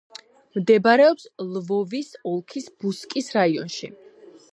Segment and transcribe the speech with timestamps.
[0.59, 3.91] მდებარეობს ლვოვის ოლქის ბუსკის რაიონში.